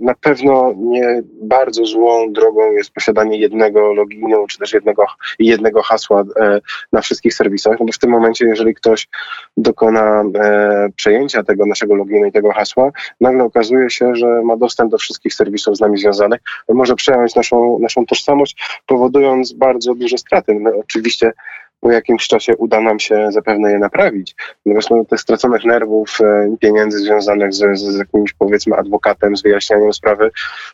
na 0.00 0.14
pewno 0.14 0.72
nie 0.76 1.22
bardzo 1.42 1.84
złą 1.84 2.32
drogą 2.32 2.72
jest 2.72 2.90
posiadanie 2.90 3.38
jednego 3.38 3.92
loginu, 3.92 4.46
czy 4.46 4.58
też 4.58 4.72
jednego, 4.72 5.06
jednego 5.38 5.82
hasła 5.82 6.24
e, 6.40 6.60
na 6.92 7.00
wszystkich 7.00 7.34
serwisach, 7.34 7.76
no 7.80 7.86
bo 7.86 7.92
w 7.92 7.98
tym 7.98 8.10
momencie, 8.10 8.44
jeżeli 8.46 8.74
ktoś 8.74 9.08
dokona 9.56 10.24
e, 10.34 10.88
przejęcia 10.96 11.42
tego 11.42 11.66
naszego 11.66 11.94
loginu 11.94 12.26
i 12.26 12.32
tego 12.32 12.52
hasła, 12.52 12.90
nagle 13.20 13.44
okazuje 13.44 13.90
się, 13.90 14.14
że 14.14 14.42
ma 14.44 14.56
dostęp 14.56 14.90
do 14.90 14.98
wszystkich 14.98 15.34
serwisów 15.34 15.76
z 15.76 15.80
nami 15.80 15.98
związanych, 15.98 16.40
może 16.68 16.94
przejąć 16.94 17.34
naszą, 17.34 17.78
naszą 17.78 18.06
tożsamość, 18.06 18.80
powodując 18.86 19.52
bardzo 19.52 19.94
duże 19.94 20.18
straty. 20.18 20.54
No, 20.60 20.70
oczywiście 20.80 21.32
po 21.80 21.90
jakimś 21.90 22.28
czasie 22.28 22.56
uda 22.56 22.80
nam 22.80 23.00
się 23.00 23.26
zapewne 23.30 23.72
je 23.72 23.78
naprawić. 23.78 24.34
Natomiast 24.66 24.90
no, 24.90 25.04
tych 25.04 25.20
straconych 25.20 25.64
nerwów, 25.64 26.18
e, 26.20 26.56
pieniędzy 26.60 26.98
związanych 26.98 27.52
z, 27.52 27.78
z, 27.78 27.98
jakimś 27.98 28.32
powiedzmy 28.32 28.76
adwokatem, 28.76 29.36
z 29.36 29.42
wyjaśnianiem 29.42 29.92
sprawy, 29.92 30.30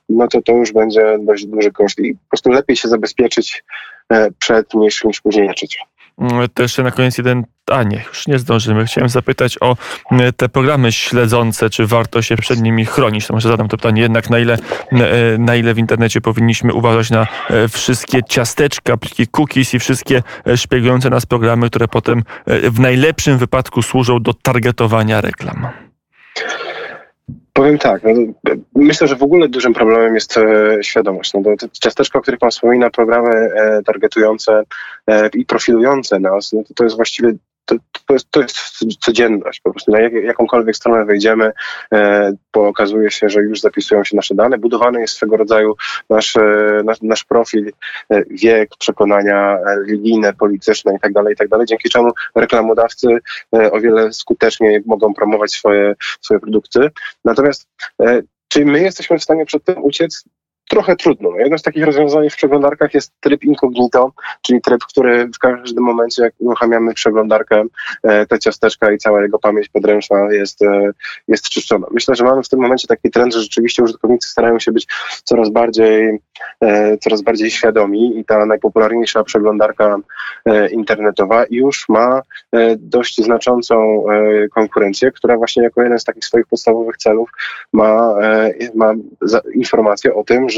no 0.09 0.29
to 0.29 0.43
to 0.43 0.53
już 0.53 0.73
będzie 0.73 1.19
dość 1.21 1.47
duży 1.47 1.73
koszt 1.73 1.99
i 1.99 2.15
po 2.15 2.29
prostu 2.31 2.51
lepiej 2.51 2.77
się 2.77 2.89
zabezpieczyć 2.89 3.65
e, 4.13 4.31
przed 4.31 4.75
niż, 4.75 5.05
niż 5.05 5.21
później 5.21 5.49
leczyć. 5.49 5.79
Mm, 6.19 6.49
jeszcze 6.59 6.83
na 6.83 6.91
koniec 6.91 7.19
jeden, 7.19 7.45
a 7.71 7.83
nie, 7.83 8.05
już 8.09 8.27
nie 8.27 8.39
zdążymy. 8.39 8.85
Chciałem 8.85 9.09
zapytać 9.09 9.59
o 9.61 9.77
mm, 10.11 10.33
te 10.33 10.49
programy 10.49 10.93
śledzące, 10.93 11.71
czy 11.71 11.87
warto 11.87 12.23
się 12.23 12.37
przed 12.37 12.61
nimi 12.61 12.85
chronić? 12.85 13.27
To 13.27 13.35
może 13.35 13.49
zadam 13.49 13.69
to 13.69 13.77
pytanie 13.77 14.03
jednak, 14.03 14.31
na 14.31 14.39
ile, 14.39 14.59
mm, 14.93 15.07
e, 15.35 15.39
na 15.39 15.57
ile 15.57 15.75
w 15.75 15.79
internecie 15.79 16.21
powinniśmy 16.21 16.75
uważać 16.75 17.11
na 17.11 17.27
e, 17.51 17.69
wszystkie 17.69 18.23
ciasteczka, 18.23 18.97
pliki 18.97 19.27
cookies 19.27 19.75
i 19.75 19.79
wszystkie 19.79 20.23
e, 20.47 20.57
szpiegujące 20.57 21.11
nas 21.11 21.27
programy, 21.27 21.71
które 21.71 21.89
potem 21.89 22.23
w 22.47 22.81
najlepszym 22.81 23.39
wypadku 23.39 23.83
służą 23.83 24.23
do 24.23 24.35
targetowania 24.35 25.21
reklam? 25.21 25.67
Powiem 27.57 27.79
tak, 27.79 28.03
no, 28.05 28.11
myślę, 28.75 29.09
że 29.09 29.17
w 29.17 29.23
ogóle 29.23 29.49
dużym 29.49 29.75
problemem 29.75 30.15
jest 30.15 30.39
e, 30.39 30.79
świadomość. 30.83 31.35
No, 31.35 31.41
te 31.59 31.69
ciasteczka, 31.71 32.19
o 32.19 32.23
których 32.23 32.41
Pan 32.41 32.51
wspomina, 32.51 32.91
programy 32.91 33.31
e, 33.31 33.83
targetujące 33.83 34.63
e, 35.07 35.29
i 35.29 35.45
profilujące 35.45 36.19
nas, 36.19 36.53
no, 36.53 36.63
to, 36.69 36.75
to 36.75 36.85
jest 36.85 36.97
właściwie 36.97 37.33
to, 37.67 37.77
to, 38.07 38.13
jest, 38.13 38.31
to 38.31 38.43
jest 38.43 38.57
codzienność. 39.01 39.61
Po 39.61 39.71
prostu 39.71 39.93
na 39.93 40.01
jak, 40.01 40.13
jakąkolwiek 40.13 40.77
stronę 40.77 41.05
wejdziemy, 41.05 41.53
e, 41.93 42.33
bo 42.55 42.69
okazuje 42.69 43.11
się, 43.11 43.29
że 43.29 43.41
już 43.41 43.61
zapisują 43.61 44.05
się 44.05 44.17
nasze 44.17 44.35
dane. 44.35 44.59
Budowany 44.59 45.01
jest 45.01 45.15
swego 45.15 45.37
rodzaju 45.37 45.75
nasz, 46.11 46.37
e, 46.37 46.83
nasz, 46.85 47.03
nasz 47.03 47.25
profil, 47.25 47.73
e, 48.11 48.25
wiek, 48.31 48.71
przekonania 48.79 49.59
religijne, 49.65 50.33
polityczne 50.33 50.93
itd., 50.93 51.15
tak 51.15 51.31
itd., 51.31 51.59
tak 51.59 51.67
dzięki 51.67 51.89
czemu 51.89 52.11
reklamodawcy 52.35 53.09
e, 53.57 53.73
o 53.73 53.81
wiele 53.81 54.13
skuteczniej 54.13 54.83
mogą 54.87 55.15
promować 55.15 55.53
swoje, 55.53 55.95
swoje 56.21 56.41
produkty. 56.41 56.91
Natomiast 57.25 57.69
e, 58.03 58.23
czy 58.49 58.65
my 58.65 58.81
jesteśmy 58.81 59.19
w 59.19 59.23
stanie 59.23 59.47
przed 59.47 59.65
tym 59.65 59.85
uciec? 59.85 60.25
Trochę 60.69 60.97
trudno. 60.97 61.31
No, 61.31 61.39
jedno 61.39 61.59
z 61.59 61.63
takich 61.63 61.85
rozwiązań 61.85 62.31
w 62.31 62.37
przeglądarkach 62.37 62.95
jest 62.95 63.13
tryb 63.21 63.45
incognito, 63.45 64.13
czyli 64.43 64.61
tryb, 64.61 64.81
który 64.85 65.27
w 65.27 65.39
każdym 65.39 65.85
momencie, 65.85 66.23
jak 66.23 66.35
uruchamiamy 66.39 66.95
przeglądarkę, 66.95 67.65
e, 68.03 68.27
te 68.27 68.39
ciasteczka 68.39 68.93
i 68.93 68.99
cała 68.99 69.23
jego 69.23 69.39
pamięć 69.39 69.69
podręczna 69.69 70.33
jest, 70.33 70.63
e, 70.63 70.91
jest 71.29 71.49
czyszczona. 71.49 71.87
Myślę, 71.91 72.15
że 72.15 72.25
mamy 72.25 72.43
w 72.43 72.49
tym 72.49 72.61
momencie 72.61 72.89
taki 72.89 73.11
trend, 73.11 73.35
że 73.35 73.41
rzeczywiście 73.41 73.83
użytkownicy 73.83 74.29
starają 74.29 74.59
się 74.59 74.73
być 74.73 74.87
coraz 75.25 75.51
bardziej, 75.51 76.19
e, 76.61 76.99
coraz 76.99 77.23
bardziej 77.23 77.51
świadomi 77.51 78.19
i 78.19 78.25
ta 78.25 78.47
najpopularniejsza 78.47 79.25
przeglądarka 79.25 79.97
internetowa 80.71 81.45
już 81.51 81.89
ma 81.89 82.23
dość 82.77 83.25
znaczącą 83.25 84.05
konkurencję, 84.55 85.13
która 85.13 85.37
właśnie 85.37 85.63
jako 85.63 85.83
jeden 85.83 85.99
z 85.99 86.05
takich 86.05 86.25
swoich 86.25 86.47
podstawowych 86.47 86.97
celów 86.97 87.31
ma, 87.73 88.15
ma 88.75 88.95
informację 89.55 90.15
o 90.15 90.25
tym, 90.25 90.49
że, 90.49 90.56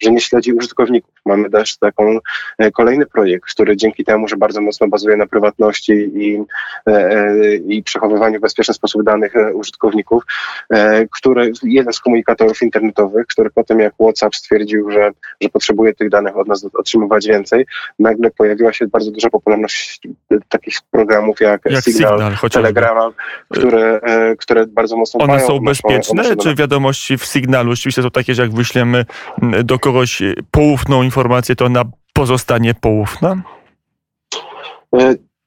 że 0.00 0.10
nie 0.10 0.20
śledzi 0.20 0.52
użytkowników. 0.52 1.12
Mamy 1.26 1.50
też 1.50 1.76
taką 1.76 2.18
e, 2.58 2.70
kolejny 2.70 3.06
projekt, 3.06 3.44
który 3.52 3.76
dzięki 3.76 4.04
temu, 4.04 4.28
że 4.28 4.36
bardzo 4.36 4.60
mocno 4.60 4.88
bazuje 4.88 5.16
na 5.16 5.26
prywatności 5.26 5.92
i, 5.92 6.42
e, 6.86 6.92
e, 6.92 7.54
i 7.54 7.82
przechowywaniu 7.82 8.38
w 8.38 8.42
bezpieczny 8.42 8.74
sposób 8.74 9.02
danych 9.02 9.32
użytkowników, 9.54 10.22
który 11.10 11.52
jeden 11.62 11.92
z 11.92 12.00
komunikatorów 12.00 12.62
internetowych, 12.62 13.26
który 13.26 13.50
potem 13.50 13.80
jak 13.80 13.94
WhatsApp 13.94 14.36
stwierdził, 14.36 14.90
że, 14.90 15.10
że 15.40 15.48
potrzebuje 15.48 15.94
tych 15.94 16.10
danych 16.10 16.36
od 16.36 16.48
nas 16.48 16.66
otrzymywać 16.74 17.26
więcej, 17.26 17.66
nagle 17.98 18.30
pojawiła 18.30 18.72
się 18.72 18.86
bardzo 18.86 19.10
duża 19.10 19.30
popularność 19.30 20.00
takich 20.48 20.76
programów 20.90 21.40
jak, 21.40 21.60
jak 21.64 21.84
Signal, 21.84 22.34
Signal 22.34 22.50
Telegrama, 22.50 23.10
które, 23.48 24.00
które 24.38 24.66
bardzo 24.66 24.96
mocno 24.96 25.24
One 25.24 25.40
są 25.40 25.60
bezpieczne, 25.60 26.36
czy 26.36 26.54
wiadomości 26.54 27.18
w 27.18 27.24
Signalu 27.24 27.70
rzeczywiście 27.74 28.02
są 28.02 28.10
takie, 28.10 28.34
że 28.34 28.42
jak 28.42 28.52
wyślemy 28.52 29.04
do 29.64 29.78
kogoś 29.78 30.22
poufną 30.50 31.02
informację, 31.02 31.56
to 31.56 31.64
ona 31.64 31.84
pozostanie 32.12 32.74
poufna? 32.74 33.42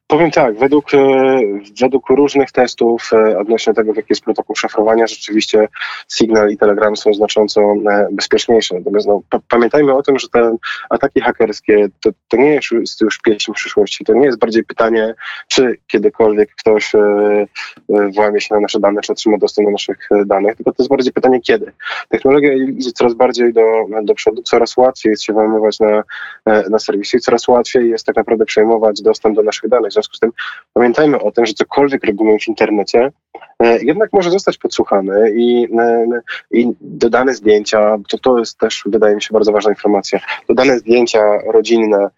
Powiem 0.07 0.31
tak, 0.31 0.57
według, 0.57 0.93
e, 0.93 1.39
według 1.81 2.09
różnych 2.09 2.51
testów 2.51 3.09
e, 3.13 3.39
odnośnie 3.39 3.73
tego, 3.73 3.93
jaki 3.95 4.07
jest 4.09 4.23
protokół 4.23 4.55
szyfrowania, 4.55 5.07
rzeczywiście 5.07 5.67
Signal 6.11 6.49
i 6.49 6.57
Telegram 6.57 6.95
są 6.95 7.13
znacząco 7.13 7.61
e, 7.61 8.07
bezpieczniejsze. 8.11 8.75
Natomiast 8.75 9.07
no, 9.07 9.21
pamiętajmy 9.49 9.93
o 9.93 10.03
tym, 10.03 10.19
że 10.19 10.29
te 10.29 10.57
ataki 10.89 11.21
hakerskie 11.21 11.87
to, 12.03 12.09
to 12.27 12.37
nie 12.37 12.53
jest 12.53 13.01
już 13.01 13.19
pieśń 13.19 13.53
przyszłości. 13.53 14.05
To 14.05 14.13
nie 14.13 14.25
jest 14.25 14.39
bardziej 14.39 14.63
pytanie, 14.63 15.13
czy 15.47 15.77
kiedykolwiek 15.87 16.49
ktoś 16.59 16.91
włamie 18.15 18.41
się 18.41 18.55
na 18.55 18.61
nasze 18.61 18.79
dane, 18.79 19.01
czy 19.01 19.11
otrzyma 19.11 19.37
dostęp 19.37 19.67
do 19.67 19.71
naszych 19.71 20.09
danych, 20.25 20.55
tylko 20.55 20.71
to 20.71 20.83
jest 20.83 20.89
bardziej 20.89 21.13
pytanie, 21.13 21.41
kiedy. 21.41 21.71
Technologia 22.09 22.53
idzie 22.53 22.91
coraz 22.91 23.13
bardziej 23.13 23.53
do, 23.53 23.61
do 24.03 24.15
przodu, 24.15 24.41
coraz 24.41 24.77
łatwiej 24.77 25.11
jest 25.11 25.23
się 25.23 25.33
włamywać 25.33 25.79
na, 25.79 26.03
na 26.69 26.79
serwisy 26.79 27.19
coraz 27.19 27.47
łatwiej 27.47 27.89
jest 27.89 28.05
tak 28.05 28.15
naprawdę 28.15 28.45
przejmować 28.45 29.01
dostęp 29.01 29.35
do 29.35 29.43
naszych 29.43 29.69
danych 29.69 29.94
związku 29.95 30.15
z 30.15 30.19
tym 30.19 30.31
pamiętajmy 30.73 31.19
o 31.19 31.31
tym, 31.31 31.45
że 31.45 31.53
cokolwiek 31.53 32.05
robimy 32.05 32.39
w 32.39 32.47
internecie, 32.47 33.11
e, 33.59 33.83
jednak 33.83 34.13
może 34.13 34.31
zostać 34.31 34.57
podsłuchany 34.57 35.33
i, 35.35 35.67
e, 35.79 36.05
i 36.51 36.73
dodane 36.81 37.33
zdjęcia, 37.33 37.97
to, 38.09 38.17
to 38.17 38.39
jest 38.39 38.57
też, 38.57 38.83
wydaje 38.85 39.15
mi 39.15 39.21
się, 39.21 39.29
bardzo 39.33 39.51
ważna 39.51 39.71
informacja, 39.71 40.19
dodane 40.49 40.79
zdjęcia 40.79 41.19
rodzinne, 41.53 42.09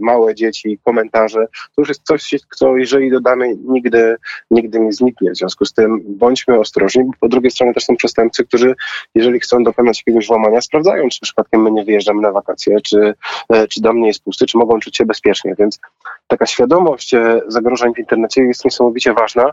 małe 0.00 0.34
dzieci, 0.34 0.78
komentarze. 0.84 1.46
To 1.76 1.82
już 1.82 1.88
jest 1.88 2.02
coś, 2.02 2.34
co 2.56 2.76
jeżeli 2.76 3.10
dodamy, 3.10 3.56
nigdy, 3.64 4.16
nigdy 4.50 4.80
nie 4.80 4.92
zniknie. 4.92 5.30
W 5.30 5.36
związku 5.36 5.64
z 5.64 5.72
tym 5.72 6.00
bądźmy 6.06 6.58
ostrożni, 6.58 7.04
bo 7.04 7.12
po 7.20 7.28
drugiej 7.28 7.50
stronie 7.50 7.74
też 7.74 7.84
są 7.84 7.96
przestępcy, 7.96 8.44
którzy 8.44 8.74
jeżeli 9.14 9.40
chcą 9.40 9.62
dokonać 9.62 9.98
jakiegoś 9.98 10.26
włamania, 10.26 10.60
sprawdzają, 10.60 11.08
czy 11.08 11.20
przypadkiem 11.20 11.62
my 11.62 11.70
nie 11.70 11.84
wyjeżdżamy 11.84 12.22
na 12.22 12.32
wakacje, 12.32 12.80
czy, 12.80 13.14
e, 13.48 13.68
czy 13.68 13.80
dom 13.80 14.00
nie 14.00 14.06
jest 14.06 14.24
pusty, 14.24 14.46
czy 14.46 14.58
mogą 14.58 14.80
czuć 14.80 14.96
się 14.96 15.06
bezpiecznie. 15.06 15.54
Więc 15.58 15.80
taka 16.26 16.46
świadomość 16.46 17.14
e, 17.14 17.40
zagrożeń 17.48 17.94
w 17.94 17.98
internecie 17.98 18.42
jest 18.42 18.64
niesamowicie 18.64 19.12
ważna, 19.12 19.52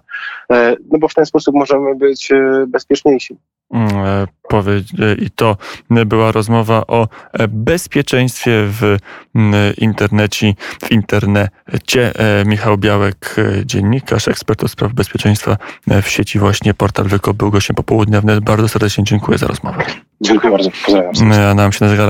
e, 0.52 0.76
no 0.92 1.00
bo 1.00 1.08
w 1.08 1.14
ten 1.14 1.26
sposób 1.26 1.56
możemy 1.56 1.96
być 1.96 2.32
e, 2.32 2.66
bezpieczniejsi. 2.68 3.38
Mm, 3.74 3.88
e, 3.98 4.28
e, 4.54 5.16
I 5.16 5.30
to 5.30 5.58
była 5.90 6.32
rozmowa 6.32 6.88
o 6.88 7.08
e, 7.34 7.48
bezpieczeństwie 7.48 8.52
w 8.66 8.98
mm, 9.36 9.76
internecie, 9.78 10.54
w 10.84 10.92
internecie. 10.92 12.14
Michał 12.46 12.78
Białek, 12.78 13.36
dziennikarz, 13.66 14.28
ekspert 14.28 14.62
do 14.62 14.68
spraw 14.68 14.94
bezpieczeństwa 14.94 15.58
w 16.02 16.10
sieci 16.10 16.40
właśnie 16.40 16.74
Portal 16.74 17.06
Wykop 17.06 17.38
był 17.38 17.52
gościem 17.52 17.76
popołudnia 17.76 18.22
wnet. 18.22 18.40
Bardzo 18.40 18.68
serdecznie 18.68 19.04
dziękuję 19.04 19.38
za 19.38 19.48
rozmowę. 19.48 19.84
Dziękuję 20.22 20.52
bardzo. 20.52 20.70
Pozdrawiam. 20.86 21.32
A 21.50 21.54
nam 21.54 21.72
się 21.72 21.86
na 21.86 21.92